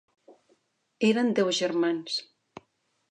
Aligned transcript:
Eren 1.09 1.29
deu 1.39 1.51
germans. 1.59 2.17